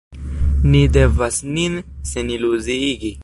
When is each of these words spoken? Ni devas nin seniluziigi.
Ni 0.71 0.81
devas 0.95 1.37
nin 1.59 1.75
seniluziigi. 2.13 3.17